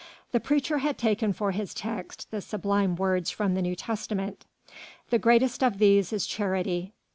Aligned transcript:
The 0.31 0.39
preacher 0.39 0.79
had 0.79 0.97
taken 0.97 1.31
for 1.31 1.51
his 1.51 1.75
text 1.75 2.31
the 2.31 2.41
sublime 2.41 2.95
words 2.95 3.29
from 3.29 3.53
the 3.53 3.61
New 3.61 3.75
Testament: 3.75 4.47
"The 5.11 5.19
greatest 5.19 5.63
of 5.63 5.77
these 5.77 6.11
is 6.11 6.25
charity." 6.25 6.91